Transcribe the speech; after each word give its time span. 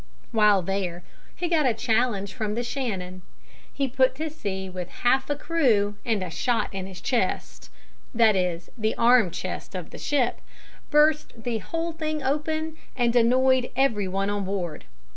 While 0.31 0.63
there, 0.63 1.03
he 1.35 1.47
got 1.47 1.67
a 1.67 1.75
challenge 1.75 2.33
from 2.33 2.55
the 2.55 2.63
Shannon. 2.63 3.21
He 3.71 3.87
put 3.87 4.15
to 4.15 4.31
sea 4.31 4.67
with 4.67 4.89
half 4.89 5.29
a 5.29 5.35
crew, 5.35 5.93
and 6.03 6.23
a 6.23 6.31
shot 6.31 6.73
in 6.73 6.87
his 6.87 6.99
chest 7.01 7.69
that 8.11 8.35
is, 8.35 8.71
the 8.75 8.95
arm 8.95 9.29
chest 9.29 9.75
of 9.75 9.91
the 9.91 9.99
ship 9.99 10.41
burst 10.89 11.43
the 11.43 11.59
whole 11.59 11.91
thing 11.93 12.23
open 12.23 12.77
and 12.95 13.15
annoyed 13.15 13.69
every 13.75 14.07
one 14.07 14.31
on 14.31 14.43
board. 14.43 14.85